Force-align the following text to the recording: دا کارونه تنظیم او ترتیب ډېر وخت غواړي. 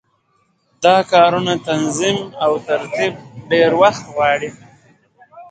دا 0.83 0.95
کارونه 1.11 1.53
تنظیم 1.67 2.19
او 2.43 2.51
ترتیب 2.67 3.13
ډېر 3.51 3.71
وخت 3.81 4.03
غواړي. 4.13 4.49